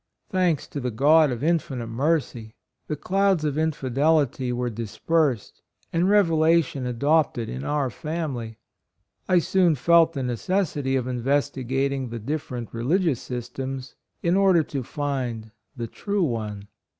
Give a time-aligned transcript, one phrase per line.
[0.31, 2.55] Thanks to the God of infinite mercy,
[2.87, 5.61] the clouds of infidelity were dispersed
[5.93, 8.57] and revelation adopted in our family.
[9.29, 13.93] I soon felt the neces sity of investigating the different religious systems,
[14.23, 16.67] in order to find the true one.